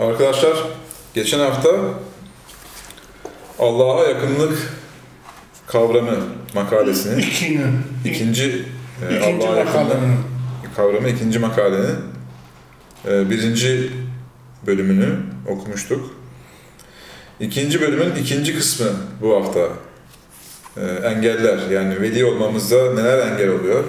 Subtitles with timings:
[0.00, 0.56] Arkadaşlar
[1.14, 1.70] geçen hafta
[3.58, 4.72] Allah'a yakınlık
[5.66, 6.16] kavramı
[6.54, 7.24] makalesini
[8.04, 8.64] ikinci
[9.10, 9.96] e, İkinci Allah'a yakınlık
[10.76, 11.96] kavramı ikinci makalenin
[13.08, 13.90] e, birinci
[14.66, 15.16] bölümünü
[15.48, 16.10] okumuştuk.
[17.40, 18.86] İkinci bölümün ikinci kısmı
[19.22, 19.68] bu hafta.
[20.76, 23.84] E, engeller yani veli olmamızda neler engel oluyor?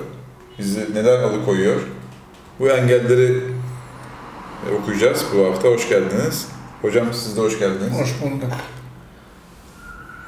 [0.59, 1.81] Bizi neler alıkoyuyor?
[2.59, 3.60] Bu engelleri
[4.69, 5.67] okuyacağız bu hafta.
[5.67, 6.47] Hoş geldiniz.
[6.81, 7.99] Hocam siz de hoş geldiniz.
[7.99, 8.51] Hoş bulduk.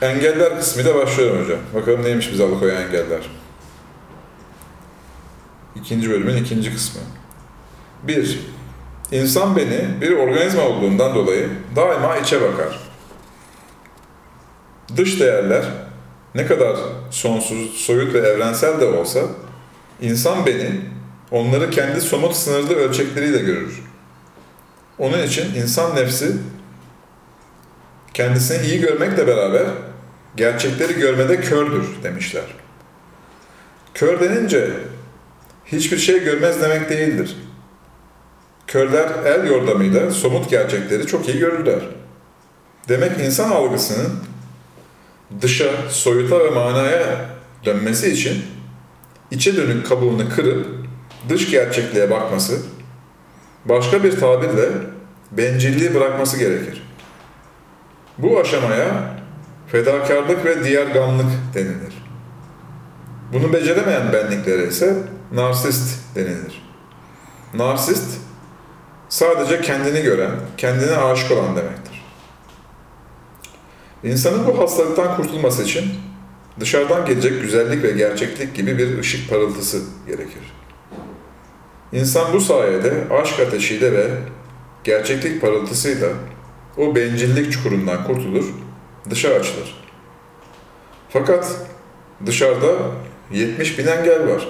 [0.02, 1.60] Engeller kısmıyla başlıyorum hocam.
[1.74, 3.30] Bakalım neymiş bizi alıkoyan engeller.
[5.76, 7.02] İkinci bölümün ikinci kısmı.
[8.04, 8.40] Bir,
[9.12, 12.80] insan beni bir organizma olduğundan dolayı daima içe bakar.
[14.98, 15.66] Dış değerler
[16.36, 16.76] ne kadar
[17.12, 19.20] sonsuz, soyut ve evrensel de olsa
[20.02, 20.82] insan beni
[21.32, 23.84] onları kendi somut sınırlı ölçekleriyle görür.
[25.00, 26.32] Onun için insan nefsi
[28.14, 29.68] kendisini iyi görmekle beraber
[30.36, 32.44] gerçekleri görmede kördür demişler.
[33.94, 34.70] Kör denince
[35.66, 37.38] hiçbir şey görmez demek değildir.
[38.68, 41.80] Körler el yordamıyla somut gerçekleri çok iyi görürler.
[42.90, 44.14] Demek insan algısının
[45.42, 47.30] dışa, soyuta ve manaya
[47.66, 48.46] dönmesi için
[49.32, 50.68] içe dönük kabuğunu kırıp
[51.30, 52.62] dış gerçekliğe bakması,
[53.66, 54.70] başka bir tabirle
[55.32, 56.84] bencilliği bırakması gerekir.
[58.18, 59.14] Bu aşamaya
[59.68, 62.04] fedakarlık ve diğerganlık denilir.
[63.34, 64.98] Bunu beceremeyen benliklere ise
[65.32, 66.64] narsist denilir.
[67.54, 68.18] Narsist,
[69.10, 72.04] sadece kendini gören, kendine aşık olan demektir.
[74.04, 75.86] İnsanın bu hastalıktan kurtulması için
[76.60, 80.54] dışarıdan gelecek güzellik ve gerçeklik gibi bir ışık parıltısı gerekir.
[81.94, 84.08] İnsan bu sayede aşk ateşiyle ve
[84.84, 86.10] gerçeklik parıltısıyla
[86.78, 88.46] o bencillik çukurundan kurtulur,
[89.10, 89.84] dışa açılır.
[91.10, 91.56] Fakat
[92.26, 92.76] dışarıda
[93.32, 94.48] 70 bin engel var.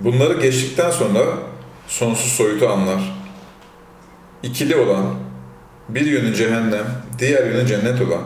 [0.00, 1.24] Bunları geçtikten sonra
[1.86, 3.20] sonsuz soyutu anlar.
[4.42, 5.14] İkili olan,
[5.88, 6.86] bir yönü cehennem,
[7.18, 8.22] diğer yönü cennet olan,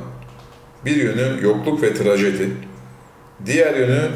[0.84, 2.50] bir yönü yokluk ve trajedi,
[3.46, 4.10] diğer yönü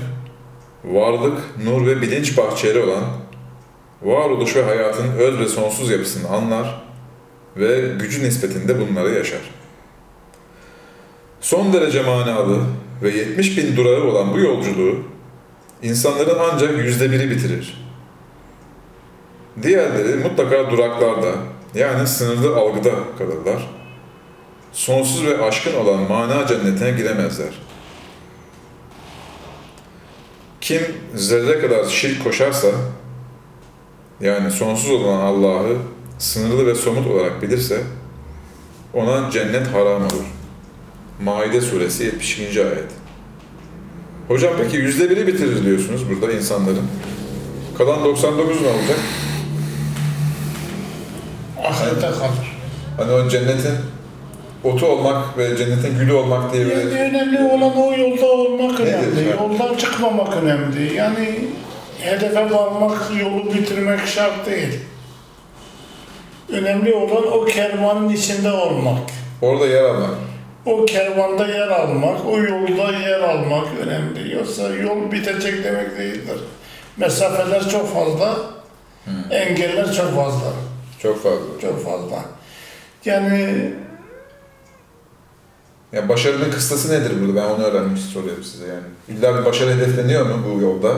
[0.85, 3.05] varlık, nur ve bilinç bahçeli olan,
[4.03, 6.83] varoluş ve hayatın öz ve sonsuz yapısını anlar
[7.57, 9.41] ve gücü nispetinde bunları yaşar.
[11.41, 12.59] Son derece manalı
[13.03, 14.97] ve 70 bin durağı olan bu yolculuğu
[15.83, 17.89] insanların ancak yüzde biri bitirir.
[19.63, 21.33] Diğerleri mutlaka duraklarda
[21.75, 23.71] yani sınırlı algıda kalırlar.
[24.73, 27.68] Sonsuz ve aşkın olan mana cennetine giremezler.
[30.69, 30.83] Kim
[31.15, 32.69] zerre kadar şirk koşarsa
[34.21, 35.77] yani sonsuz olan Allah'ı
[36.19, 37.81] sınırlı ve somut olarak bilirse
[38.95, 40.25] ona cennet haram olur.
[41.25, 42.65] Maide suresi 72.
[42.65, 42.91] ayet.
[44.29, 46.87] Hocam peki yüzde biri bitirir diyorsunuz burada insanların.
[47.79, 48.99] Kalan 99 ne olacak?
[51.65, 52.59] Ahirete kalır.
[52.97, 53.75] Hani o cennetin
[54.65, 56.99] otu olmak ve cennetin gülü olmak diye Yani bir...
[57.01, 59.29] önemli olan o yolda olmak Nedir önemli.
[59.29, 59.35] ya?
[59.37, 60.95] Yoldan çıkmamak önemli.
[60.95, 61.39] Yani
[62.01, 64.81] hedefe varmak, yolu bitirmek şart değil.
[66.53, 68.99] Önemli olan o kervanın içinde olmak.
[69.43, 70.11] Orada yer almak.
[70.67, 74.35] O kervanda yer almak, o yolda yer almak önemli.
[74.35, 76.39] Yoksa yol bitecek demek değildir.
[76.97, 78.37] Mesafeler çok fazla,
[79.31, 80.53] engeller çok fazla.
[81.03, 81.61] Çok fazla.
[81.63, 82.25] Çok fazla.
[83.05, 83.73] Yani
[85.93, 87.37] Ya başarının kıstası nedir burada?
[87.45, 89.19] Ben onu öğrenmek soruyorum size yani.
[89.19, 90.89] İlla bir başarı hedefleniyor mu bu yolda?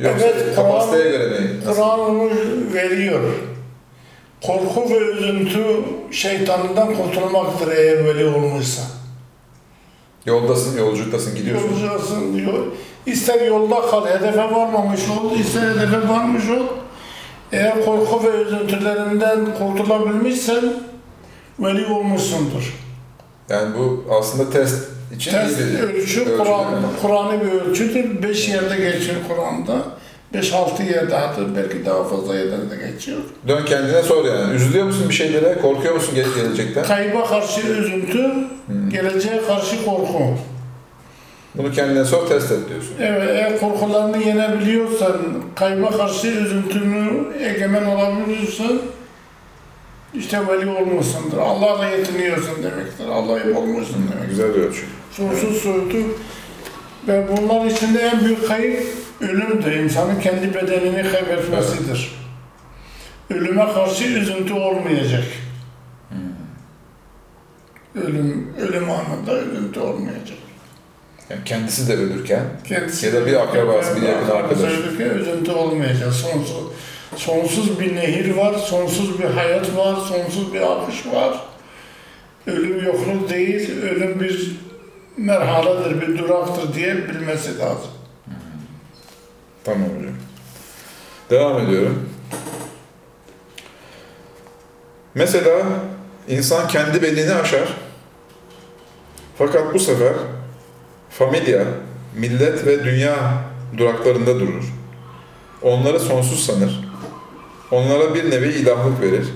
[0.00, 1.46] Yoksa Evet, kapasiteye göre mi?
[1.66, 2.30] Kur'an onu
[2.74, 3.20] veriyor.
[4.42, 5.64] Korku ve üzüntü
[6.10, 8.82] şeytanından kurtulmaktır eğer böyle olmuşsa.
[10.26, 11.68] Yoldasın, yolculuktasın, gidiyorsun.
[11.68, 12.66] Yolculasın diyor.
[13.06, 16.66] İster yolda kal, hedefe varmamış ol, ister hedefe varmış ol.
[17.52, 20.64] Eğer korku ve üzüntülerinden kurtulabilmişsen
[21.58, 22.85] veli olmuşsundur.
[23.48, 26.64] Yani bu aslında test için Test bir ölçü Kur'an.
[27.02, 28.22] Kur'an'ı bir ölçüdür.
[28.22, 29.82] Beş yerde geçiyor Kur'an'da.
[30.34, 33.18] Beş altı yerde hatta belki daha fazla yerlerde geçiyor.
[33.48, 34.54] Dön kendine sor yani.
[34.54, 35.58] Üzülüyor musun bir şeylere?
[35.62, 36.84] Korkuyor musun gel- gelecekten?
[36.84, 38.30] Kayba karşı üzüntü,
[38.88, 40.22] geleceğe karşı korku.
[41.54, 42.94] Bunu kendine sor, test et diyorsun.
[43.00, 45.16] Evet, eğer korkularını yenebiliyorsan,
[45.54, 47.10] kayba karşı üzüntünü
[47.44, 48.72] egemen olabiliyorsan,
[50.18, 51.38] işte veli olmuşsundur.
[51.38, 53.06] Allah'la yetiniyorsun demektir.
[53.06, 54.28] Allah'ı olmuşsun demek.
[54.30, 54.84] Güzel bir ölçü.
[55.12, 55.98] Sonsuz soyutu
[57.08, 58.82] ve bunlar içinde en büyük kayıp
[59.20, 59.72] ölümdür.
[59.72, 62.16] İnsanın kendi bedenini kaybetmesidir.
[63.30, 65.24] ölüme karşı üzüntü olmayacak.
[67.94, 70.38] Ölüm, ölüm anında üzüntü olmayacak.
[71.30, 74.72] Yani kendisi de ölürken Kendisi Ya da bir akrabası, bir yakın arkadaş.
[74.72, 76.12] Ölürken üzüntü olmayacak.
[76.12, 76.66] Sonsuz,
[77.16, 81.40] sonsuz bir nehir var, sonsuz bir hayat var, sonsuz bir akış var.
[82.46, 84.56] Ölüm yokluk değil, ölüm bir
[85.16, 87.90] merhaledir, bir duraktır diye bilmesi lazım.
[89.64, 90.14] Tamam hocam.
[91.30, 92.08] Devam ediyorum.
[95.14, 95.62] Mesela
[96.28, 97.76] insan kendi belini aşar.
[99.38, 100.12] Fakat bu sefer
[101.10, 101.64] familya,
[102.16, 103.16] millet ve dünya
[103.78, 104.64] duraklarında durur.
[105.62, 106.85] Onları sonsuz sanır.
[107.70, 109.26] Onlara bir nevi ilahlık verir.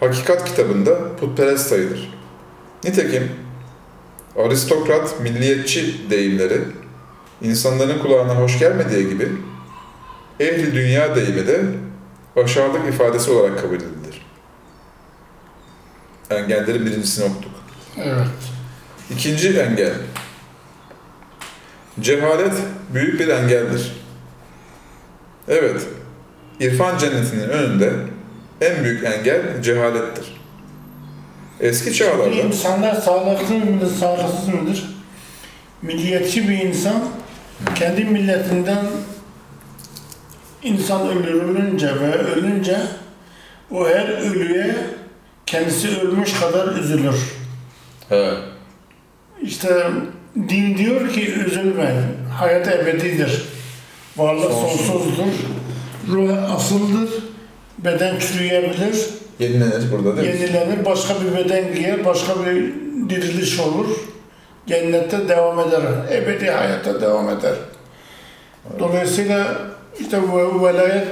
[0.00, 2.14] Hakikat kitabında putperest sayılır.
[2.84, 3.32] Nitekim
[4.36, 6.60] aristokrat, milliyetçi deyimleri
[7.42, 9.28] insanların kulağına hoş gelmediği gibi
[10.40, 11.62] ehli dünya deyimi de
[12.36, 14.26] aşağılık ifadesi olarak kabul edilir.
[16.30, 17.50] Engellerin birincisini okuduk.
[17.98, 18.26] Evet.
[19.10, 19.92] İkinci engel.
[22.00, 22.54] Cehalet
[22.94, 23.92] büyük bir engeldir.
[25.48, 25.86] Evet,
[26.60, 27.92] irfan cennetinin önünde
[28.60, 30.42] en büyük engel cehalettir.
[31.60, 34.84] Eski çağlarda İnsanlar sağlıklı mıdır, sağlıksız mıdır?
[35.82, 37.04] Milliyetçi bir insan
[37.74, 38.86] kendi milletinden
[40.62, 42.78] insan öldürülünce ve ölünce
[43.70, 44.76] o her ölüye
[45.46, 47.14] kendisi ölmüş kadar üzülür.
[48.10, 48.38] evet.
[49.42, 49.86] İşte
[50.36, 51.94] din diyor ki üzülme,
[52.38, 53.44] hayat ebedidir.
[54.16, 54.86] Varlık Sonsuz.
[54.86, 55.32] sonsuzdur,
[56.10, 57.10] ruh asıldır,
[57.78, 59.08] beden çürüyebilir,
[59.38, 60.40] yenilenir burada değil mi?
[60.40, 62.74] yenilenir, başka bir beden giyer, başka bir
[63.10, 63.86] diriliş olur.
[64.66, 65.80] Cennette devam eder,
[66.12, 67.54] ebedi hayata devam eder.
[68.78, 69.56] Dolayısıyla
[70.00, 71.08] işte bu velayet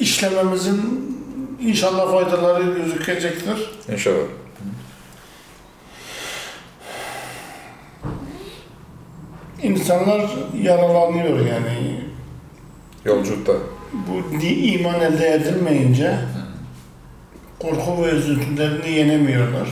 [0.00, 1.08] işlememizin
[1.60, 3.70] inşallah faydaları gözükecektir.
[3.92, 4.16] İnşallah.
[9.62, 10.30] İnsanlar
[10.62, 12.08] yaralanıyor yani
[13.04, 13.52] Yolculukta.
[13.92, 16.18] Bu iman elde edilmeyince
[17.58, 19.68] korku ve üzüntülerini yenemiyorlar.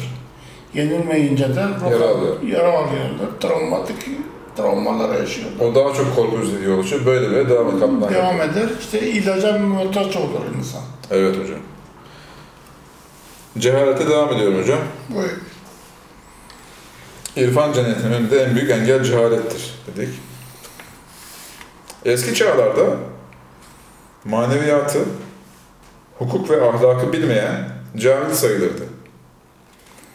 [0.75, 2.43] Yenilmeyince de ruh- Yara alıyor.
[2.43, 3.41] yara alıyorlar.
[3.41, 3.97] Travmatik
[4.57, 5.67] travmalar yaşıyorlar.
[5.67, 6.85] O daha çok korku üzerine yol.
[7.07, 8.15] Böyle böyle devam kaplan.
[8.15, 8.69] Devam eder.
[8.81, 10.83] İşte ilaca muhtaç olur insan.
[11.11, 11.59] Evet hocam.
[13.59, 14.79] Cehalete devam ediyorum hocam.
[15.09, 15.41] Buyur.
[17.37, 20.09] İrfan cennetinin önünde en büyük engel cehalettir dedik.
[22.05, 22.87] Eski çağlarda
[24.29, 24.99] maneviyatı,
[26.19, 28.85] hukuk ve ahlakı bilmeyen cahil sayılırdı.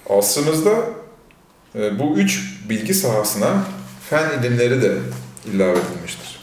[0.09, 0.71] Asrımızda
[1.75, 3.63] e, bu üç bilgi sahasına
[4.09, 4.97] fen ilimleri de
[5.53, 6.39] ilave edilmiştir.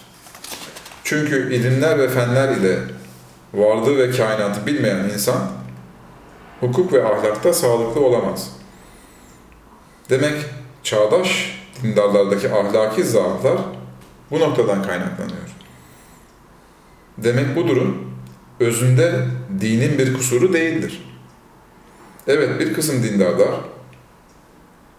[1.05, 2.79] Çünkü ilimler ve fenler ile
[3.55, 5.51] varlığı ve kainatı bilmeyen insan
[6.61, 8.51] hukuk ve ahlakta sağlıklı olamaz.
[10.11, 10.35] Demek
[10.83, 13.59] çağdaş dindarlardaki ahlaki zaaflar
[14.31, 15.58] bu noktadan kaynaklanıyor.
[17.23, 18.13] Demek bu durum
[18.61, 19.27] özünde
[19.61, 21.03] dinin bir kusuru değildir.
[22.27, 23.51] Evet bir kısım dindarlar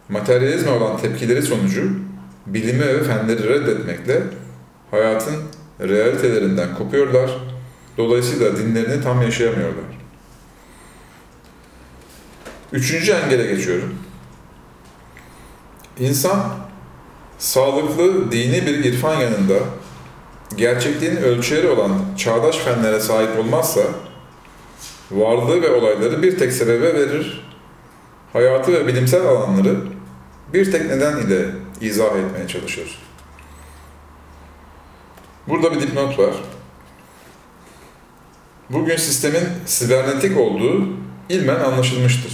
[0.09, 1.89] materyalizme olan tepkileri sonucu
[2.45, 4.23] bilimi ve fenleri reddetmekle
[4.91, 5.35] hayatın
[5.79, 7.31] realitelerinden kopuyorlar.
[7.97, 9.99] Dolayısıyla dinlerini tam yaşayamıyorlar.
[12.73, 13.95] Üçüncü engele geçiyorum.
[15.99, 16.39] İnsan
[17.37, 19.55] sağlıklı dini bir irfan yanında
[20.55, 23.81] gerçekliğin ölçüleri olan çağdaş fenlere sahip olmazsa
[25.11, 27.49] varlığı ve olayları bir tek sebebe verir.
[28.33, 29.75] Hayatı ve bilimsel alanları
[30.53, 31.45] bir tek neden ile
[31.81, 32.99] izah etmeye çalışır.
[35.47, 36.33] Burada bir dipnot var.
[38.69, 40.87] Bugün sistemin sibernetik olduğu
[41.29, 42.33] ilmen anlaşılmıştır.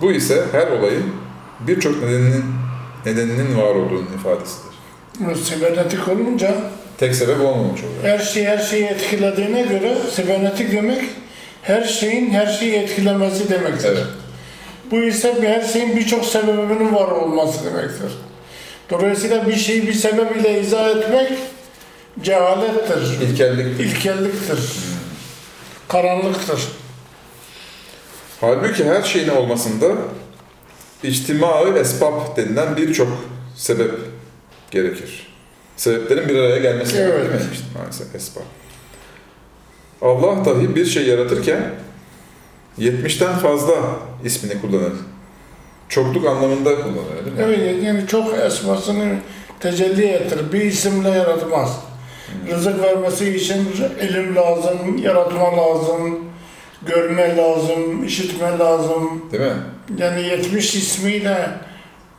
[0.00, 1.04] Bu ise her olayın
[1.60, 2.44] birçok nedeninin
[3.06, 4.71] nedeninin var olduğunun ifadesidir.
[5.44, 6.54] Sibernetik olunca
[6.98, 8.02] Tek sebep olmamış oluyor.
[8.02, 11.02] her şey her şeyi etkilediğine göre sibernetik demek
[11.62, 13.88] her şeyin her şeyi etkilemesi demektir.
[13.88, 14.06] Evet.
[14.90, 18.12] Bu ise bir her şeyin birçok sebebinin var olması demektir.
[18.90, 21.32] Dolayısıyla bir şeyi bir sebep ile izah etmek
[22.22, 23.80] cehalettir, İlkellik.
[23.80, 24.58] ilkelliktir,
[25.88, 26.60] karanlıktır.
[28.40, 29.86] Halbuki her şeyin olmasında
[31.02, 33.08] içtimai esbab denilen birçok
[33.56, 33.90] sebep
[34.72, 35.26] gerekir.
[35.76, 37.12] Sebeplerin bir araya gelmesi Evet.
[37.30, 37.46] gerekir?
[37.52, 38.42] İşte maalesef esbab.
[40.02, 41.60] Allah dahi bir şey yaratırken
[42.78, 43.74] 70'ten fazla
[44.24, 44.92] ismini kullanır.
[45.88, 47.42] Çokluk anlamında kullanır değil mi?
[47.42, 49.16] Evet yani çok esmasını
[49.60, 50.52] tecelli ettir.
[50.52, 51.80] Bir isimle yaratmaz.
[52.50, 53.68] Rızık vermesi için
[54.00, 56.18] ilim lazım, yaratma lazım,
[56.86, 59.24] görme lazım, işitme lazım.
[59.32, 59.52] Değil mi?
[59.98, 61.48] Yani 70 ismiyle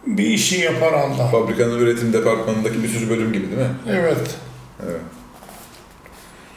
[0.05, 1.27] bir işi yapar Allah.
[1.27, 3.75] Fabrikanın üretim departmanındaki bir sürü bölüm gibi değil mi?
[3.89, 4.37] Evet.
[4.83, 5.01] Evet.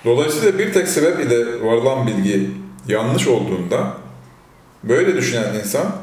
[0.04, 2.50] Dolayısıyla bir tek sebep ile varılan bilgi
[2.88, 3.92] yanlış olduğunda
[4.84, 5.96] böyle düşünen insan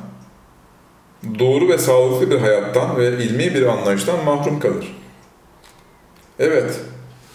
[1.39, 4.97] doğru ve sağlıklı bir hayattan ve ilmi bir anlayıştan mahrum kalır.
[6.39, 6.79] Evet,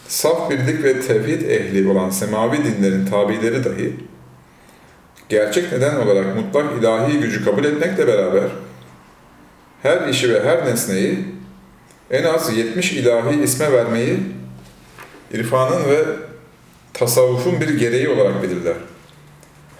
[0.08, 3.96] saf birlik ve tevhid ehli olan semavi dinlerin tabileri dahi
[5.28, 8.48] gerçek neden olarak mutlak ilahi gücü kabul etmekle beraber
[9.82, 11.24] her işi ve her nesneyi
[12.10, 14.18] en az 70 ilahi isme vermeyi
[15.32, 16.04] irfanın ve
[16.94, 18.74] tasavvufun bir gereği olarak bilirler.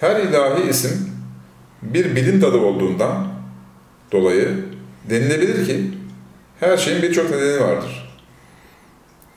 [0.00, 1.11] Her ilahi isim
[1.83, 3.28] bir bilim dalı olduğundan
[4.12, 4.64] dolayı
[5.11, 5.90] denilebilir ki
[6.61, 8.09] her şeyin birçok nedeni vardır.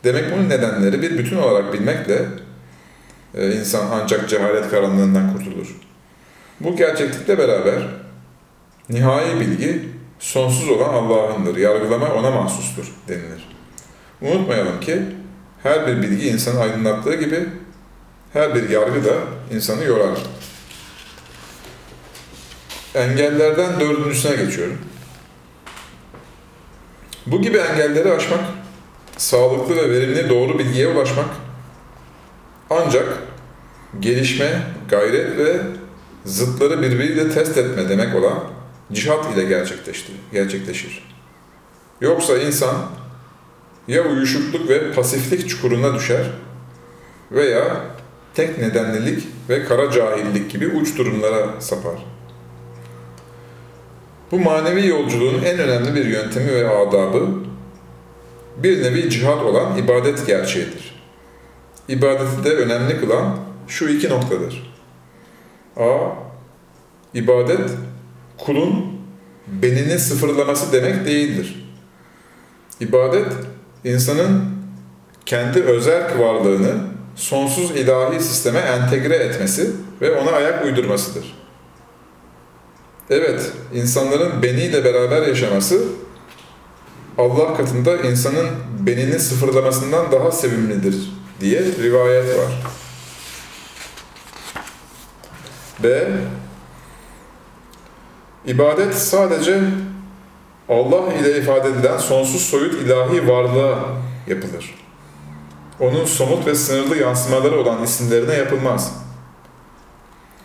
[0.04, 2.26] Demek bunun nedenleri bir bütün olarak bilmekle
[3.36, 5.76] e, insan ancak cehalet karanlığından kurtulur.
[6.60, 7.84] Bu gerçeklikle beraber
[8.90, 9.82] nihai bilgi
[10.22, 11.58] sonsuz olan Allah'ındır.
[11.58, 13.50] Yargılama ona mahsustur denilir.
[14.22, 15.02] Unutmayalım ki
[15.64, 17.50] her bir bilgi insanı aydınlattığı gibi
[18.34, 19.14] her bir yargı da
[19.52, 20.18] insanı yorar.
[22.96, 24.78] Engellerden dördüncüsüne geçiyorum.
[27.26, 28.40] Bu gibi engelleri aşmak,
[29.18, 31.30] sağlıklı ve verimli doğru bilgiye ulaşmak
[32.70, 33.18] ancak
[34.00, 35.62] gelişme, gayret ve
[36.26, 38.44] zıtları birbiriyle test etme demek olan
[38.94, 41.12] cihat ile gerçekleşti, gerçekleşir.
[42.02, 42.76] Yoksa insan
[43.88, 46.26] ya uyuşukluk ve pasiflik çukuruna düşer
[47.32, 47.82] veya
[48.34, 52.06] tek nedenlilik ve kara cahillik gibi uç durumlara sapar.
[54.32, 57.28] Bu manevi yolculuğun en önemli bir yöntemi ve adabı
[58.58, 61.02] bir nevi cihat olan ibadet gerçeğidir.
[61.88, 64.74] İbadeti de önemli kılan şu iki noktadır.
[65.78, 65.98] A.
[67.14, 67.70] İbadet
[68.46, 69.02] kulun
[69.48, 71.66] benini sıfırlaması demek değildir.
[72.80, 73.28] İbadet,
[73.84, 74.46] insanın
[75.26, 76.74] kendi özerk varlığını
[77.16, 79.72] sonsuz ilahi sisteme entegre etmesi
[80.02, 81.38] ve ona ayak uydurmasıdır.
[83.10, 85.84] Evet, insanların beniyle beraber yaşaması
[87.18, 92.52] Allah katında insanın benini sıfırlamasından daha sevimlidir diye rivayet var.
[95.84, 96.08] B.
[98.46, 99.62] İbadet sadece
[100.70, 103.80] Allah ile ifade edilen sonsuz soyut ilahi varlığa
[104.28, 104.76] yapılır.
[105.80, 108.94] Onun somut ve sınırlı yansımaları olan isimlerine yapılmaz.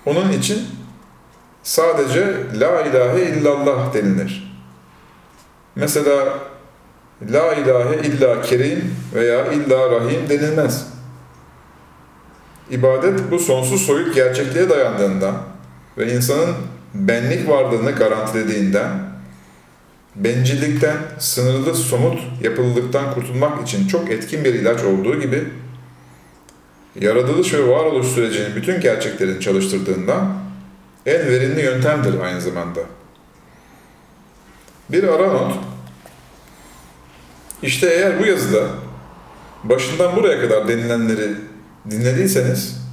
[0.06, 0.66] Onun için
[1.62, 4.56] sadece La ilahe illallah denilir.
[5.76, 6.38] Mesela
[7.32, 10.86] La ilahe illa kerim veya illa rahim denilmez.
[12.70, 15.34] İbadet bu sonsuz soyut gerçekliğe dayandığından
[15.98, 16.54] ve insanın
[16.98, 18.90] benlik varlığını garantilediğinden,
[20.16, 25.44] bencillikten, sınırlı somut yapılılıktan kurtulmak için çok etkin bir ilaç olduğu gibi,
[27.00, 30.34] yaratılış ve varoluş sürecinin bütün gerçeklerini çalıştırdığından
[31.06, 32.80] en verimli yöntemdir aynı zamanda.
[34.88, 35.52] Bir ara not,
[37.62, 38.68] işte eğer bu yazıda
[39.64, 41.30] başından buraya kadar denilenleri
[41.90, 42.85] dinlediyseniz,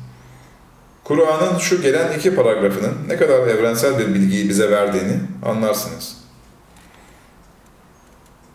[1.03, 6.17] Kur'an'ın şu gelen iki paragrafının ne kadar evrensel bir bilgiyi bize verdiğini anlarsınız.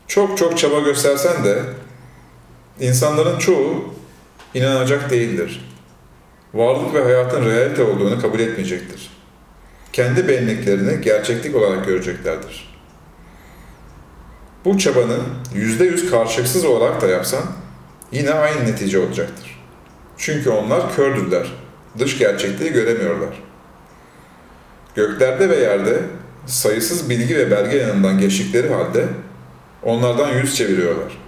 [0.06, 1.62] Çok çok çaba göstersen de
[2.80, 3.94] insanların çoğu
[4.54, 5.74] inanacak değildir.
[6.54, 9.10] Varlık ve hayatın realite olduğunu kabul etmeyecektir.
[9.92, 12.78] Kendi benliklerini gerçeklik olarak göreceklerdir.
[14.64, 15.18] Bu çabanı
[15.54, 17.42] yüzde yüz karşılıksız olarak da yapsan
[18.12, 19.58] yine aynı netice olacaktır.
[20.18, 21.52] Çünkü onlar kördürler
[21.98, 23.42] dış gerçekliği göremiyorlar.
[24.94, 26.00] Göklerde ve yerde
[26.46, 29.04] sayısız bilgi ve belge yanından geçtikleri halde
[29.82, 31.18] onlardan yüz çeviriyorlar.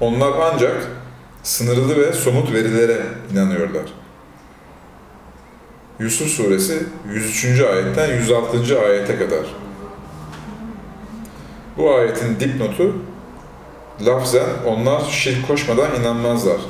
[0.00, 0.86] Onlar ancak
[1.42, 3.82] sınırlı ve somut verilere inanıyorlar.
[5.98, 7.60] Yusuf Suresi 103.
[7.60, 8.80] ayetten 106.
[8.80, 9.46] ayete kadar.
[11.76, 12.96] Bu ayetin dipnotu
[14.06, 16.60] lafzen onlar şirk koşmadan inanmazlar.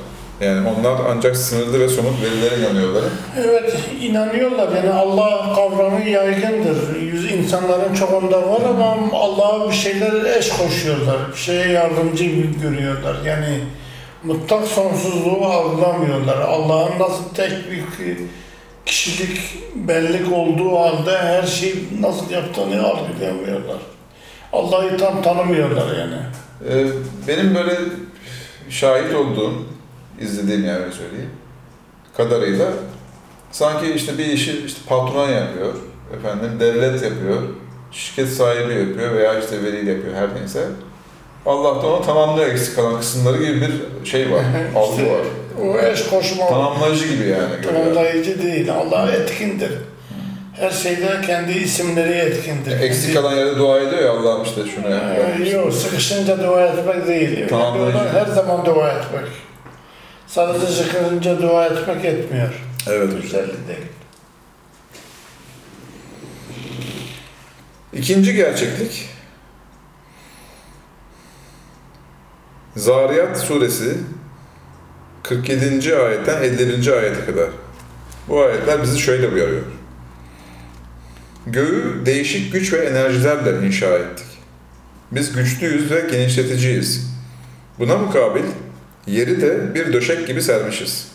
[0.41, 3.03] Yani onlar ancak sınırlı ve somut verilere inanıyorlar.
[3.39, 4.73] Evet, inanıyorlar.
[4.77, 7.01] Yani Allah kavramı yaygındır.
[7.01, 11.17] Yüz insanların çoğunda var ama Allah'a bir şeyler eş koşuyorlar.
[11.33, 13.17] Bir şeye yardımcı gibi görüyorlar.
[13.25, 13.59] Yani
[14.25, 16.39] mutlak sonsuzluğu algılamıyorlar.
[16.39, 17.85] Allah'ın nasıl tek bir
[18.87, 19.41] kişilik,
[19.75, 23.79] bellik olduğu halde her şeyi nasıl yaptığını algılayamıyorlar.
[24.53, 26.17] Allah'ı tam tanımıyorlar yani.
[26.71, 26.87] Ee,
[27.29, 27.79] benim böyle
[28.71, 29.76] şahit olduğum
[30.21, 31.31] izlediğim yani öyle söyleyeyim.
[32.17, 32.67] Kadarıyla
[33.53, 35.75] sanki işte bir işi işte patron yapıyor,
[36.19, 37.43] efendim devlet yapıyor,
[37.93, 40.65] şirket sahibi yapıyor veya işte veli yapıyor her neyse.
[41.47, 44.43] Allah da onu tamamlıyor eksik kalan kısımları gibi bir şey var,
[44.77, 45.21] algı var.
[45.63, 47.63] O eş koşma Tamamlayıcı gibi yani.
[47.67, 48.73] tamamlayıcı değil.
[48.73, 49.71] Allah etkindir.
[50.53, 52.81] Her şeyde kendi isimleri etkindir.
[52.81, 55.03] Eksik kalan yerde dua ediyor ya Allah'ım işte şunu yap.
[55.45, 57.49] Ee, Yok, sıkışınca dua etmek değil.
[57.49, 57.99] Tamamlayıcı.
[57.99, 59.23] Her zaman dua etmek.
[60.27, 62.63] Sadece sıkılınca dua etmek etmiyor.
[62.87, 63.21] Evet hocam.
[63.23, 63.87] Güzel değil.
[67.93, 69.09] İkinci gerçeklik
[72.77, 73.97] Zariyat suresi
[75.23, 75.97] 47.
[75.97, 76.93] ayetten 51.
[76.93, 77.49] ayete kadar.
[78.29, 79.63] Bu ayetler bizi şöyle uyarıyor.
[81.47, 84.27] Göğü değişik güç ve enerjilerle inşa ettik.
[85.13, 87.11] Biz güçlüyüz ve genişleticiyiz.
[87.79, 88.43] Buna mukabil
[89.07, 91.09] yeri de bir döşek gibi sermişiz.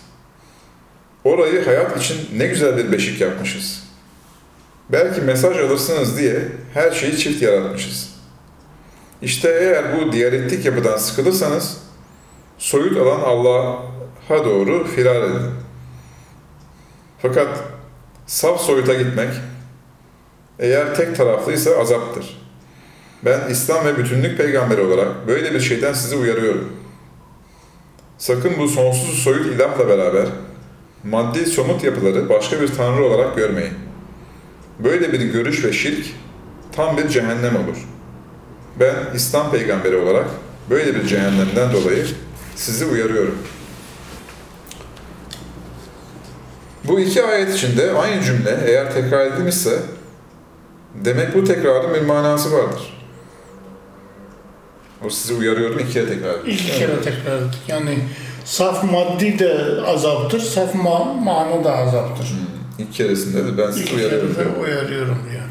[1.24, 3.84] Orayı hayat için ne güzel bir beşik yapmışız.
[4.90, 8.12] Belki mesaj alırsınız diye her şeyi çift yaratmışız.
[9.22, 11.78] İşte eğer bu diyalektik yapıdan sıkılırsanız,
[12.58, 15.52] soyut alan Allah'a doğru firar edin.
[17.22, 17.50] Fakat
[18.28, 19.30] saf soyuta gitmek,
[20.60, 22.42] eğer tek taraflıysa azaptır.
[23.26, 26.81] Ben İslam ve bütünlük peygamberi olarak böyle bir şeyden sizi uyarıyorum.
[28.22, 30.26] Sakın bu sonsuz soyut ilahla beraber
[31.04, 33.74] maddi somut yapıları başka bir tanrı olarak görmeyin.
[34.80, 36.06] Böyle bir görüş ve şirk
[36.72, 37.88] tam bir cehennem olur.
[38.80, 40.26] Ben İslam peygamberi olarak
[40.70, 42.06] böyle bir cehennemden dolayı
[42.56, 43.38] sizi uyarıyorum.
[46.84, 49.80] Bu iki ayet içinde aynı cümle eğer tekrar edilmişse
[50.96, 53.01] demek bu tekrarın bir manası vardır.
[55.06, 56.62] O sizi uyarıyorum ikiye tekrar edilmiş.
[56.66, 57.62] İlk kere tekrar ettik.
[57.68, 58.00] Yani
[58.46, 62.28] saf maddi de azaptır, saf ma- mana da azaptır.
[62.80, 64.34] İlk keresinde de ben sizi İlk uyarıyorum.
[64.36, 64.64] kere de diyor.
[64.68, 65.44] uyarıyorum diyor.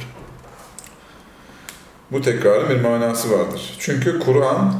[2.12, 3.74] Bu tekrarın bir manası vardır.
[3.78, 4.74] Çünkü Kur'an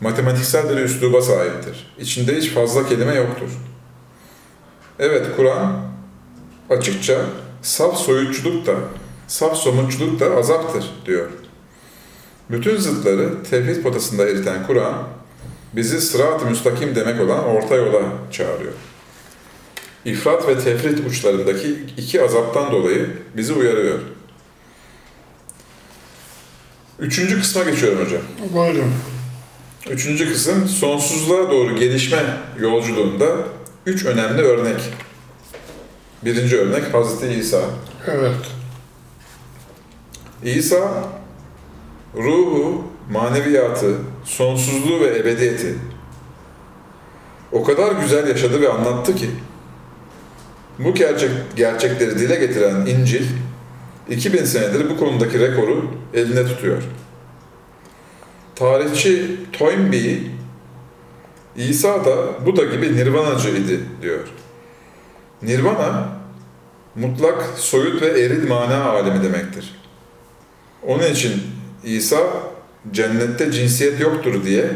[0.00, 1.94] matematiksel bir üsluba sahiptir.
[1.98, 3.48] İçinde hiç fazla kelime yoktur.
[4.98, 5.82] Evet Kur'an
[6.70, 7.14] açıkça
[7.62, 8.72] saf soyutçuluk da,
[9.28, 11.26] saf somutçuluk da azaptır diyor.
[12.50, 15.08] Bütün zıtları tevhid potasında eriten Kur'an
[15.72, 18.72] bizi sırat-ı müstakim demek olan orta yola çağırıyor.
[20.04, 23.98] İfrat ve tefrit uçlarındaki iki azaptan dolayı bizi uyarıyor.
[26.98, 28.22] Üçüncü kısma geçiyorum hocam.
[28.52, 28.92] Buyurun.
[29.90, 32.22] Üçüncü kısım sonsuzluğa doğru gelişme
[32.60, 33.26] yolculuğunda
[33.86, 34.80] üç önemli örnek.
[36.24, 37.60] Birinci örnek Hazreti İsa.
[38.06, 38.36] Evet.
[40.44, 41.08] İsa
[42.14, 45.74] ruhu, maneviyatı, sonsuzluğu ve ebediyeti
[47.52, 49.30] o kadar güzel yaşadı ve anlattı ki
[50.78, 53.26] bu gerçek, gerçekleri dile getiren İncil
[54.10, 56.82] 2000 senedir bu konudaki rekoru elinde tutuyor.
[58.54, 60.20] Tarihçi Toynbee
[61.56, 64.28] İsa da Buda gibi nirvanacı idi diyor.
[65.42, 66.08] Nirvana
[66.94, 69.80] mutlak, soyut ve eril mana alemi demektir.
[70.86, 71.42] Onun için
[71.84, 72.18] İsa
[72.92, 74.70] cennette cinsiyet yoktur diye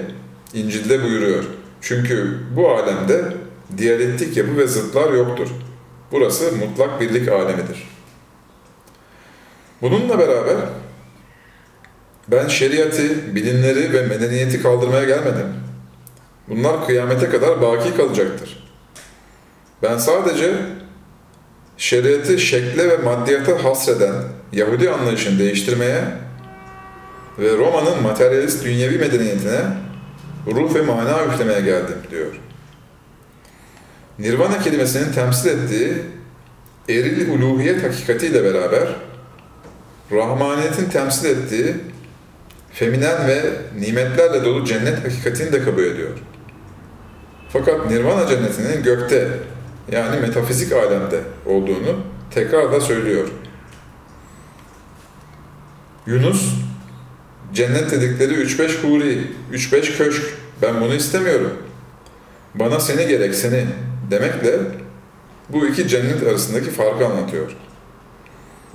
[0.54, 1.44] İncil'de buyuruyor.
[1.80, 3.24] Çünkü bu alemde
[3.78, 5.48] diyalektik yapı ve zıtlar yoktur.
[6.12, 7.88] Burası mutlak birlik alemidir.
[9.82, 10.56] Bununla beraber
[12.28, 15.46] ben şeriatı, bilimleri ve medeniyeti kaldırmaya gelmedim.
[16.48, 18.70] Bunlar kıyamete kadar baki kalacaktır.
[19.82, 20.54] Ben sadece
[21.76, 24.14] şeriatı şekle ve maddiyata hasreden
[24.52, 26.04] Yahudi anlayışını değiştirmeye
[27.38, 29.60] ve Roma'nın materyalist dünyevi medeniyetine
[30.46, 32.40] ruh ve mana üflemeye geldim diyor.
[34.18, 35.92] Nirvana kelimesinin temsil ettiği
[36.88, 38.88] eril uluhiyet hakikatiyle beraber
[40.12, 41.74] Rahmaniyetin temsil ettiği
[42.72, 43.42] feminen ve
[43.78, 46.18] nimetlerle dolu cennet hakikatini de kabul ediyor.
[47.48, 49.28] Fakat Nirvana cennetinin gökte
[49.92, 53.28] yani metafizik alemde olduğunu tekrar da söylüyor.
[56.06, 56.54] Yunus,
[57.54, 60.22] cennet dedikleri 3-5 huri, 3-5 köşk,
[60.62, 61.52] ben bunu istemiyorum.
[62.54, 63.66] Bana seni gerek seni
[64.10, 64.52] demekle
[65.48, 67.56] bu iki cennet arasındaki farkı anlatıyor.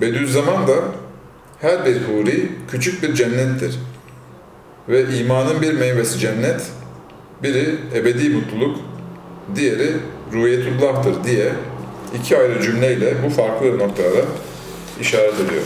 [0.02, 0.74] Bediüzzaman da
[1.62, 3.76] her bir huri küçük bir cennettir.
[4.90, 6.62] Ve imanın bir meyvesi cennet,
[7.44, 8.78] biri ebedi mutluluk,
[9.56, 9.94] diğeri
[10.34, 11.52] ruhiyetullah'tır diye
[12.20, 14.26] iki ayrı cümleyle bu farklı noktalara
[15.02, 15.64] işaret ediyor.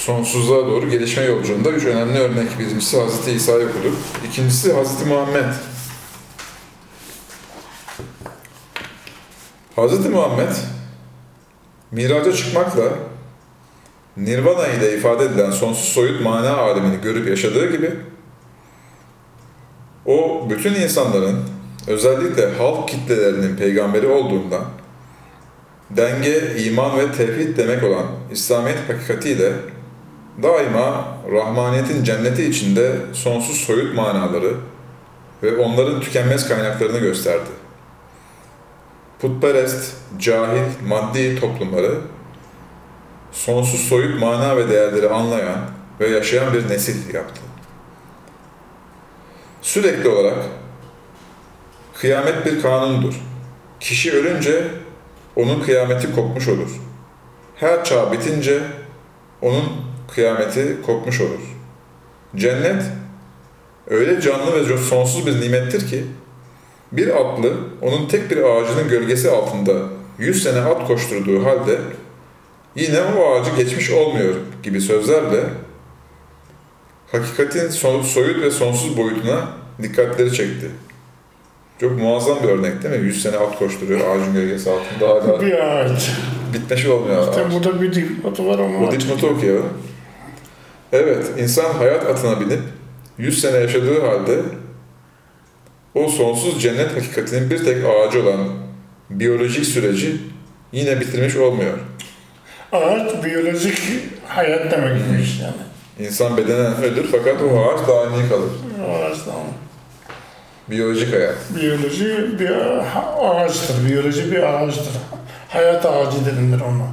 [0.00, 2.58] Sonsuzluğa doğru gelişme yolculuğunda üç önemli örnek.
[2.58, 3.28] Birincisi Hz.
[3.28, 3.94] İsa'yı okuduk.
[4.28, 5.06] İkincisi Hz.
[5.06, 5.44] Muhammed.
[9.76, 10.06] Hz.
[10.06, 10.48] Muhammed,
[11.90, 12.82] miraca çıkmakla
[14.16, 17.90] Nirvana ile ifade edilen sonsuz soyut mana alemini görüp yaşadığı gibi
[20.06, 21.44] o bütün insanların
[21.86, 24.64] özellikle halk kitlelerinin peygamberi olduğundan
[25.90, 29.52] denge, iman ve tevhid demek olan İslamiyet hakikatiyle
[30.42, 34.54] daima Rahmaniyet'in cenneti içinde sonsuz soyut manaları
[35.42, 37.50] ve onların tükenmez kaynaklarını gösterdi.
[39.20, 41.98] Putperest, cahil, maddi toplumları
[43.32, 45.58] sonsuz soyut mana ve değerleri anlayan
[46.00, 47.40] ve yaşayan bir nesil yaptı.
[49.62, 50.44] Sürekli olarak
[51.94, 53.14] kıyamet bir kanundur.
[53.80, 54.64] Kişi ölünce
[55.36, 56.70] onun kıyameti kopmuş olur.
[57.56, 58.62] Her çağ bitince
[59.42, 61.40] onun kıyameti kopmuş olur.
[62.36, 62.82] Cennet
[63.90, 66.04] öyle canlı ve sonsuz bir nimettir ki
[66.92, 69.72] bir atlı onun tek bir ağacının gölgesi altında
[70.18, 71.78] 100 sene at koşturduğu halde
[72.74, 75.40] yine o ağacı geçmiş olmuyor gibi sözlerle
[77.12, 79.48] hakikatin son- soyut ve sonsuz boyutuna
[79.82, 80.70] dikkatleri çekti.
[81.80, 83.06] Çok muazzam bir örnek değil mi?
[83.06, 86.10] 100 sene at koşturuyor ağacın gölgesi altında hala Bir ağaç.
[86.54, 87.28] bitmeşi olmuyor ağaç.
[87.36, 89.68] İşte burada bir dipnotu var ama O dipnotu okuyalım.
[90.92, 92.60] Evet, insan hayat atına binip
[93.18, 94.40] 100 sene yaşadığı halde
[95.94, 98.48] o sonsuz cennet hakikatinin bir tek ağacı olan
[99.10, 100.16] biyolojik süreci
[100.72, 101.78] yine bitirmiş olmuyor.
[102.72, 103.78] ağaç biyolojik
[104.26, 106.06] hayat demekmiş yani.
[106.08, 108.50] İnsan bedenen ölür fakat o ağaç daimi kalır.
[108.90, 109.46] Ağaç tamam.
[110.70, 111.36] Biyolojik hayat.
[111.60, 112.50] Biyoloji bir
[113.20, 113.88] ağaçtır.
[113.88, 114.92] Biyoloji bir ağaçtır.
[115.48, 116.86] Hayat ağacı denilir ona.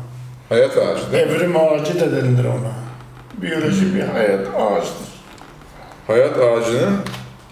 [0.50, 1.18] Hayat ağacı?
[1.18, 2.87] Evrim ağacı da denilir ona.
[3.38, 5.08] Biyoloji bir hayat ağaçtır.
[6.08, 7.00] Hayat ağacının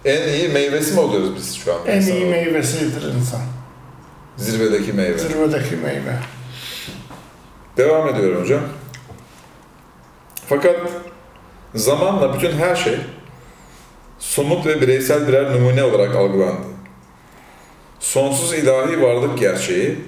[0.06, 1.80] en iyi meyvesi mi oluyoruz biz şu an?
[1.88, 2.46] En insan iyi olarak?
[2.46, 3.42] meyvesidir insan.
[4.38, 5.18] Zirvedeki meyve.
[5.18, 6.16] Zirvedeki meyve.
[7.78, 8.62] Devam ediyorum hocam.
[10.50, 10.76] Fakat
[11.76, 12.98] zamanla bütün her şey
[14.20, 16.68] somut ve bireysel birer numune olarak algılandı.
[18.00, 20.00] Sonsuz ilahi varlık gerçeği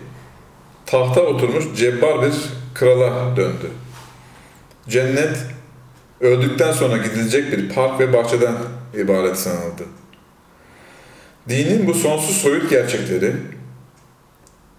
[0.85, 2.33] tahta oturmuş cebbar bir
[2.73, 3.71] krala döndü.
[4.89, 5.37] Cennet
[6.21, 8.53] öldükten sonra gidilecek bir park ve bahçeden
[8.93, 9.83] ibaret sanıldı.
[11.49, 13.33] Dinin bu sonsuz soyut gerçekleri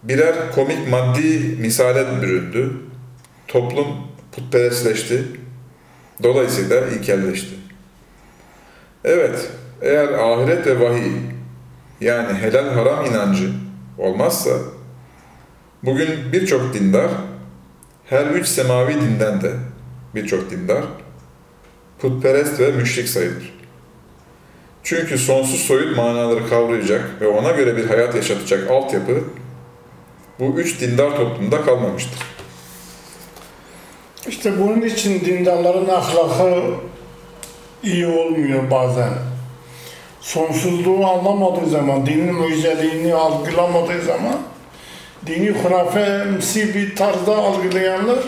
[0.02, 2.72] birer komik maddi misale büründü.
[3.48, 3.86] Toplum
[4.32, 5.24] putperestleşti.
[6.22, 7.54] Dolayısıyla ilkelleşti.
[9.04, 9.50] Evet,
[9.82, 11.12] eğer ahiret ve vahiy
[12.00, 13.50] yani helal haram inancı
[13.98, 14.50] olmazsa
[15.82, 17.10] bugün birçok dindar
[18.04, 19.52] her üç semavi dinden de
[20.14, 20.84] birçok dindar
[21.98, 23.58] putperest ve müşrik sayılır.
[24.82, 29.24] Çünkü sonsuz soyut manaları kavrayacak ve ona göre bir hayat yaşatacak altyapı
[30.40, 32.18] bu üç dindar toplumda kalmamıştır.
[34.28, 36.62] İşte bunun için dindarların ahlakı
[37.82, 39.12] iyi olmuyor bazen.
[40.20, 44.36] Sonsuzluğu anlamadığı zaman, dinin müjdeliğini algılamadığı zaman,
[45.26, 48.18] dini hurafemsi bir tarzda algılayanlar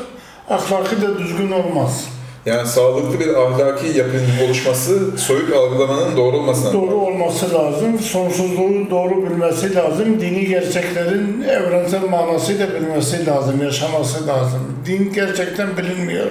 [0.51, 2.09] ahlakı da düzgün olmaz.
[2.47, 9.31] Yani sağlıklı bir ahlaki yapının oluşması soyut algılamanın doğru olmasına Doğru olması lazım, sonsuzluğu doğru
[9.31, 14.61] bilmesi lazım, dini gerçeklerin evrensel manasıyla bilmesi lazım, yaşaması lazım.
[14.87, 16.27] Din gerçekten bilinmiyor.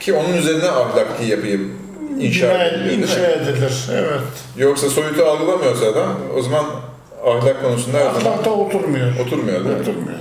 [0.00, 1.60] ki onun üzerine ahlaki yapıyı
[2.20, 4.20] inşa Bina- ediliyor değil inşa edilir, evet.
[4.56, 6.64] Yoksa soyutu algılamıyorsa adam o zaman
[7.26, 9.12] ahlak konusunda her zaman Ahlakta oturmuyor.
[9.26, 9.82] oturmuyor değil mi?
[9.82, 10.18] Oturmuyor.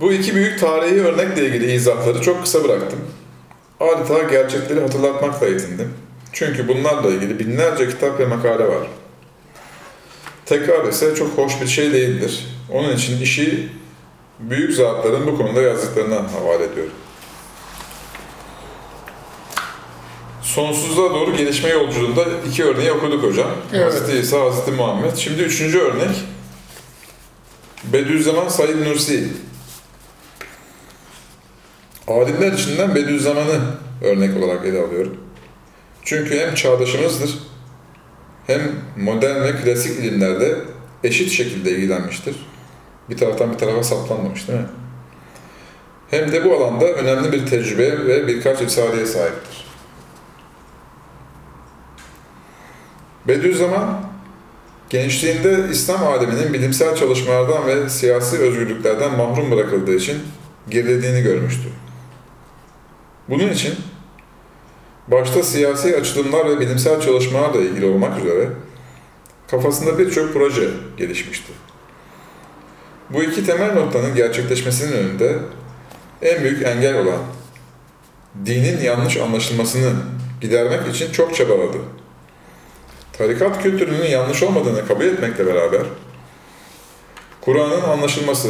[0.00, 2.98] Bu iki büyük tarihi örnekle ilgili izahları çok kısa bıraktım.
[3.80, 5.94] Adeta gerçekleri hatırlatmakla yetindim.
[6.32, 8.86] Çünkü bunlarla ilgili binlerce kitap ve makale var.
[10.46, 12.46] Tekrar ise çok hoş bir şey değildir.
[12.70, 13.68] Onun için işi
[14.38, 16.92] büyük zatların bu konuda yazdıklarına havale ediyorum.
[20.42, 23.50] Sonsuzluğa doğru gelişme yolculuğunda iki örneği okuduk hocam.
[23.72, 23.84] Evet.
[23.84, 25.16] Hazreti İsa, Hazreti Muhammed.
[25.16, 26.16] Şimdi üçüncü örnek.
[27.84, 29.28] Bediüzzaman Said Nursi.
[32.10, 33.60] Alimler içinden Bediüzzaman'ı
[34.02, 35.16] örnek olarak ele alıyorum.
[36.02, 37.38] Çünkü hem çağdaşımızdır,
[38.46, 38.60] hem
[38.96, 40.56] modern ve klasik ilimlerde
[41.04, 42.36] eşit şekilde ilgilenmiştir.
[43.10, 44.66] Bir taraftan bir tarafa saplanmamış değil mi?
[46.10, 49.64] Hem de bu alanda önemli bir tecrübe ve birkaç risaleye sahiptir.
[53.28, 54.00] Bediüzzaman,
[54.88, 60.18] gençliğinde İslam aleminin bilimsel çalışmalardan ve siyasi özgürlüklerden mahrum bırakıldığı için
[60.68, 61.68] gerilediğini görmüştü.
[63.30, 63.74] Bunun için
[65.08, 68.48] başta siyasi açılımlar ve bilimsel çalışmalarla ilgili olmak üzere
[69.50, 71.52] kafasında birçok proje gelişmişti.
[73.10, 75.38] Bu iki temel noktanın gerçekleşmesinin önünde
[76.22, 77.18] en büyük engel olan
[78.46, 79.92] dinin yanlış anlaşılmasını
[80.40, 81.78] gidermek için çok çabaladı.
[83.12, 85.82] Tarikat kültürünün yanlış olmadığını kabul etmekle beraber
[87.40, 88.48] Kur'an'ın anlaşılması,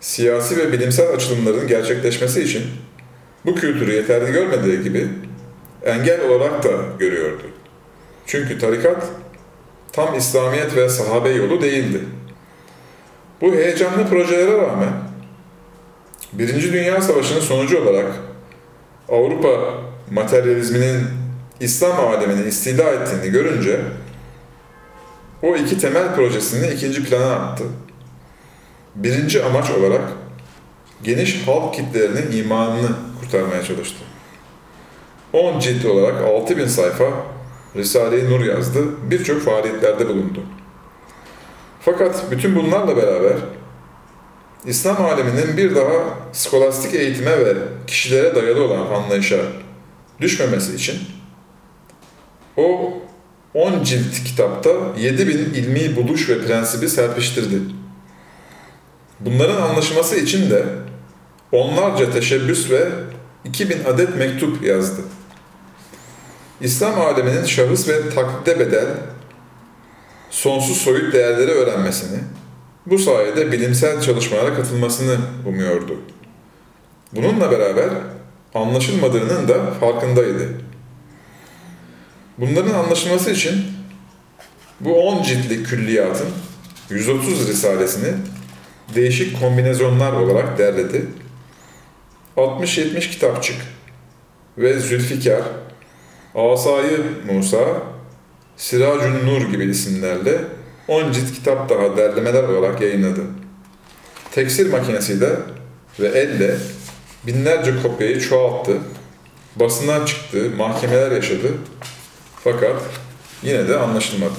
[0.00, 2.62] siyasi ve bilimsel açılımların gerçekleşmesi için
[3.46, 5.08] bu kültürü yeterli görmediği gibi
[5.84, 7.42] engel olarak da görüyordu.
[8.26, 9.06] Çünkü tarikat
[9.92, 12.00] tam İslamiyet ve sahabe yolu değildi.
[13.40, 14.92] Bu heyecanlı projelere rağmen
[16.32, 18.12] Birinci Dünya Savaşı'nın sonucu olarak
[19.08, 19.74] Avrupa
[20.10, 21.06] materyalizminin
[21.60, 23.80] İslam alemini istila ettiğini görünce
[25.42, 27.64] o iki temel projesini ikinci plana attı.
[28.94, 30.02] Birinci amaç olarak
[31.02, 32.88] geniş halk kitlelerinin imanını
[33.20, 33.98] kurtarmaya çalıştı.
[35.32, 37.04] 10 cilt olarak 6000 sayfa
[37.76, 40.42] Risale-i Nur yazdı, birçok faaliyetlerde bulundu.
[41.80, 43.36] Fakat bütün bunlarla beraber
[44.66, 47.54] İslam aleminin bir daha skolastik eğitime ve
[47.86, 49.36] kişilere dayalı olan anlayışa
[50.20, 50.98] düşmemesi için
[52.56, 52.92] o
[53.54, 57.58] 10 cilt kitapta 7000 ilmi buluş ve prensibi serpiştirdi.
[59.20, 60.64] Bunların anlaşılması için de
[61.52, 62.88] onlarca teşebbüs ve
[63.44, 65.02] 2000 adet mektup yazdı.
[66.60, 68.86] İslam aleminin şahıs ve taklide bedel
[70.30, 72.18] sonsuz soyut değerleri öğrenmesini,
[72.86, 76.00] bu sayede bilimsel çalışmalara katılmasını umuyordu.
[77.12, 77.88] Bununla beraber
[78.54, 80.48] anlaşılmadığının da farkındaydı.
[82.38, 83.64] Bunların anlaşılması için
[84.80, 86.28] bu 10 ciltlik külliyatın
[86.90, 88.14] 130 risalesini
[88.94, 91.06] değişik kombinasyonlar olarak derledi.
[92.38, 93.56] 60-70 kitapçık
[94.58, 95.42] ve Zülfikar,
[96.34, 96.98] Asayı
[97.32, 97.82] Musa,
[98.56, 100.40] Siracun Nur gibi isimlerle
[100.88, 103.20] 10 cilt kitap daha derlemeler olarak yayınladı.
[104.30, 105.30] Tekstil makinesiyle
[106.00, 106.56] ve elle
[107.26, 108.76] binlerce kopyayı çoğalttı.
[109.56, 111.48] Basından çıktı, mahkemeler yaşadı.
[112.44, 112.82] Fakat
[113.42, 114.34] yine de anlaşılmadı.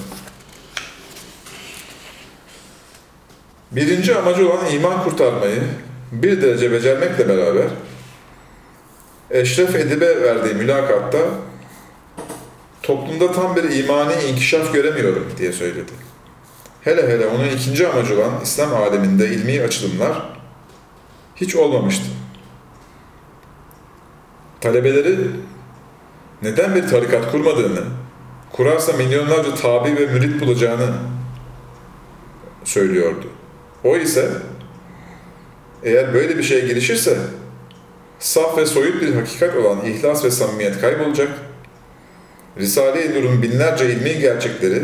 [3.72, 5.62] Birinci amacı olan iman kurtarmayı
[6.12, 7.66] bir derece becermekle beraber
[9.32, 11.18] Eşref Edip'e verdiği mülakatta
[12.84, 15.92] toplumda tam bir imani inkişaf göremiyorum diye söyledi.
[16.82, 20.30] Hele hele onun ikinci amacı olan İslam aleminde ilmi açılımlar
[21.36, 22.06] hiç olmamıştı.
[24.62, 25.18] Talebeleri
[26.42, 27.84] neden bir tarikat kurmadığını,
[28.52, 30.90] kurarsa milyonlarca tabi ve mürit bulacağını
[32.64, 33.28] söylüyordu.
[33.84, 34.32] O ise
[35.84, 37.18] eğer böyle bir şeye girişirse
[38.20, 41.30] saf ve soyut bir hakikat olan ihlas ve samimiyet kaybolacak.
[42.58, 44.82] Risale-i Nur'un binlerce ilmi gerçekleri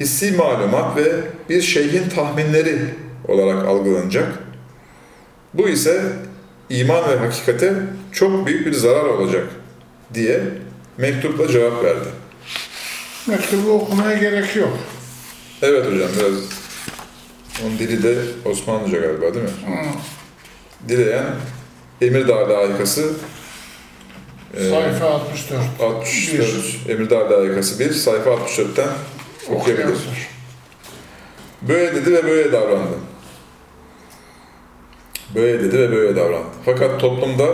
[0.00, 1.12] hissi malumat ve
[1.48, 2.78] bir şeyhin tahminleri
[3.28, 4.38] olarak algılanacak.
[5.54, 6.02] Bu ise
[6.70, 7.74] iman ve hakikate
[8.12, 9.46] çok büyük bir zarar olacak
[10.14, 10.40] diye
[10.98, 12.08] mektupla cevap verdi.
[13.26, 14.78] Mektubu okumaya gerek yok.
[15.62, 16.34] Evet hocam biraz
[17.64, 19.50] onun dili de Osmanlıca galiba değil mi?
[19.66, 19.84] Hı.
[20.88, 21.24] Dileyen
[22.02, 23.12] Emirdağ layıkası
[24.54, 25.60] e, Sayfa 64.
[25.80, 28.88] 64 Emirdağ layıkası 1 sayfa 64'ten
[29.48, 29.98] okuyabilir.
[31.62, 32.98] Böyle dedi ve böyle davrandı.
[35.34, 36.46] Böyle dedi ve böyle davrandı.
[36.64, 37.48] Fakat toplumda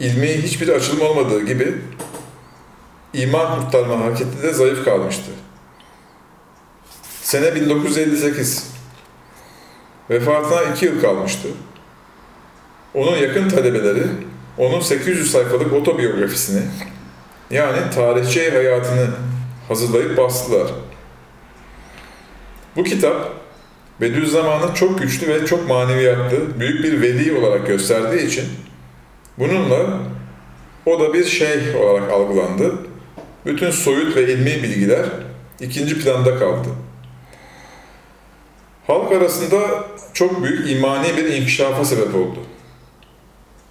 [0.00, 1.74] ilmi hiçbir açılım olmadığı gibi
[3.12, 5.30] iman kurtarma hareketi de zayıf kalmıştı.
[7.22, 8.70] Sene 1958.
[10.10, 11.48] Vefatına iki yıl kalmıştı.
[12.94, 14.02] Onun yakın talebeleri
[14.58, 16.62] onun 800 sayfalık otobiyografisini
[17.50, 19.06] yani tarihçi hayatını
[19.68, 20.66] hazırlayıp bastılar.
[22.76, 23.32] Bu kitap
[24.00, 28.44] Bediüzzaman'ı çok güçlü ve çok maneviyatlı, büyük bir veli olarak gösterdiği için
[29.38, 30.00] bununla
[30.86, 32.74] o da bir şeyh olarak algılandı.
[33.46, 35.06] Bütün soyut ve ilmi bilgiler
[35.60, 36.68] ikinci planda kaldı.
[38.86, 39.58] Halk arasında
[40.12, 42.38] çok büyük imani bir inkişafa sebep oldu.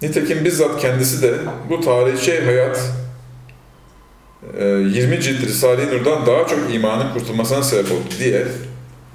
[0.02, 1.34] Nitekim bizzat kendisi de
[1.70, 2.80] bu tarihçi hayat
[4.58, 8.46] e, 20 cilt Risale-i Nur'dan daha çok imanın kurtulmasına sebep oldu diye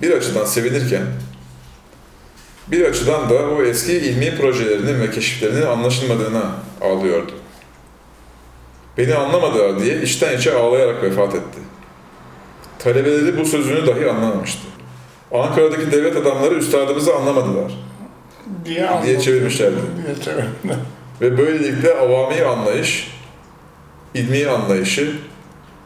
[0.01, 1.03] bir açıdan sevinirken
[2.67, 7.31] bir açıdan da o eski ilmi projelerinin ve keşiflerinin anlaşılmadığına ağlıyordu.
[8.97, 11.59] Beni anlamadılar diye içten içe ağlayarak vefat etti.
[12.79, 14.61] Talebeleri bu sözünü dahi anlamamıştı.
[15.31, 17.73] Ankara'daki devlet adamları üstadımızı anlamadılar
[18.65, 19.75] Diye, diye çevirmişlerdi.
[20.05, 20.77] Diye çevirmişler.
[21.21, 23.11] Ve böylelikle avami anlayış,
[24.13, 25.15] ilmi anlayışı,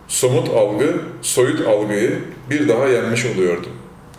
[0.07, 3.67] somut algı, soyut algıyı bir daha yenmiş oluyordu.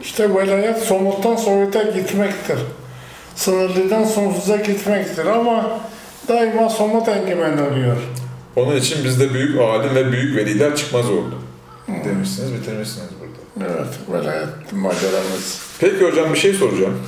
[0.01, 2.59] İşte velayet somuttan soyuta gitmektir.
[3.35, 5.81] Sınırlıdan sonsuza gitmektir ama
[6.29, 7.97] daima somut egemen oluyor.
[8.57, 11.35] Onun için bizde büyük alim ve büyük veliler çıkmaz oldu.
[12.05, 13.73] Demişsiniz, bitirmişsiniz burada.
[13.73, 15.63] Evet, velayet maceramız.
[15.81, 16.99] Peki hocam bir şey soracağım.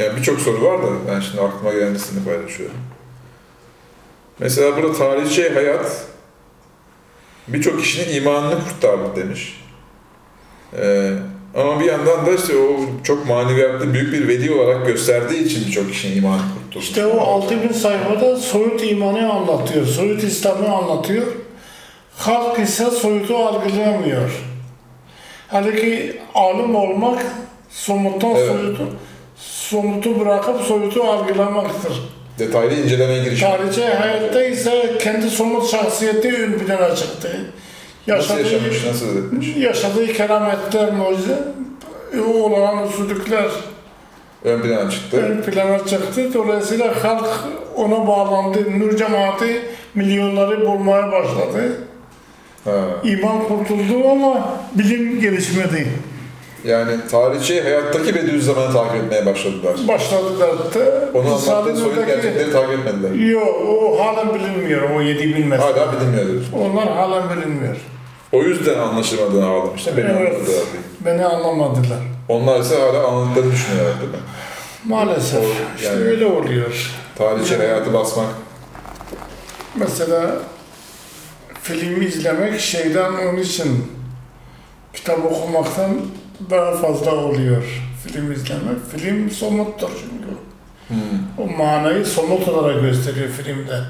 [0.00, 2.76] Yani birçok soru var da ben şimdi aklıma gelmesini paylaşıyorum.
[4.38, 6.06] Mesela burada tarihçi hayat
[7.48, 9.60] birçok kişinin imanını kurtardı demiş.
[10.78, 11.12] Ee,
[11.54, 15.90] ama bir yandan da işte o çok maneviyatlı büyük bir veli olarak gösterdiği için birçok
[15.90, 16.84] kişinin imanı kurtuldu.
[16.84, 21.26] İşte o 6000 sayfada soyut imanı anlatıyor, soyut İslam'ı anlatıyor.
[22.16, 24.30] Halk ise soyutu algılayamıyor.
[25.48, 27.26] Halbuki alim olmak
[27.70, 28.48] somuttan Evet.
[28.48, 28.88] soyutu,
[29.74, 31.92] somutu bırakıp soyutu algılamaktır.
[32.38, 33.48] Detaylı incelemeye girişim.
[33.48, 37.40] Tarihçi hayatta ise kendi somut şahsiyeti ön plana çıktı.
[38.08, 39.56] Nasıl Yaşadığı, yaşamış, nasıl etmiş?
[39.56, 41.38] yaşadığı kerametler, mucize,
[42.28, 43.44] o olan usulükler
[44.44, 45.16] Ön plana çıktı.
[45.16, 46.34] ön plana çıktı.
[46.34, 47.28] Dolayısıyla halk
[47.76, 48.78] ona bağlandı.
[48.80, 49.62] Nur cemaati
[49.94, 51.76] milyonları bulmaya başladı.
[52.64, 52.70] Ha.
[53.04, 55.88] İman kurtuldu ama bilim gelişmedi.
[56.64, 59.74] Yani tarihçi hayattaki Bediüzzaman'ı takip etmeye başladılar.
[59.88, 63.30] Başladılar da Onu anlattığı Risale'deki- gerçekleri takip etmediler.
[63.30, 65.66] Yok, o halen bilinmiyor, o yedi bin mesele.
[65.72, 66.42] Hala bilinmiyor.
[66.58, 67.76] Onlar halen bilinmiyor.
[68.32, 69.96] O yüzden anlaşılmadığını ağlamışlar.
[69.96, 70.16] Beni Evet.
[70.16, 70.82] anladılar diye.
[71.14, 71.98] Beni anlamadılar.
[72.28, 74.18] Onlar ise hala anladıklarını düşünüyorlar değil mi?
[74.84, 75.40] Maalesef.
[75.44, 76.90] O- işte yani- öyle oluyor.
[77.18, 78.26] Tarihçi hayatı basmak.
[79.76, 80.30] Mesela
[81.62, 83.92] film izlemek şeyden onun için
[84.94, 85.90] kitap okumaktan
[86.50, 87.62] daha fazla oluyor
[88.06, 88.78] film izlemek.
[88.96, 90.30] Film somuttur çünkü.
[90.88, 90.98] Hmm.
[91.38, 93.80] O manayı somut olarak gösteriyor filmde.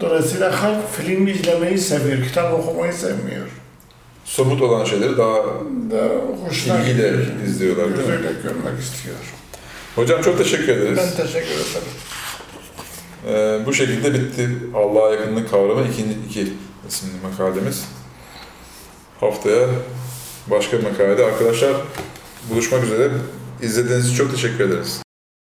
[0.00, 3.46] Dolayısıyla halk film izlemeyi seviyor, kitap okumayı sevmiyor.
[4.24, 5.36] Somut olan şeyleri daha
[5.90, 6.08] Da
[6.46, 8.26] hoşuna ilgiyle izliyorlar değil mi?
[8.42, 9.16] Görmek istiyor.
[9.94, 10.98] Hocam çok teşekkür ederiz.
[10.98, 11.88] Ben teşekkür ederim.
[13.28, 16.52] Ee, bu şekilde bitti Allah'a yakınlık kavramı ikinci iki
[16.88, 17.84] isimli makalemiz.
[19.20, 19.68] Haftaya
[20.46, 21.72] başka bir makalede arkadaşlar
[22.50, 23.10] buluşmak üzere.
[23.62, 25.03] İzlediğiniz için çok teşekkür ederiz.